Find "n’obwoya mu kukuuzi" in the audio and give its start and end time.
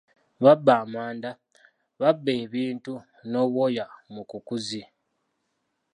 3.29-4.81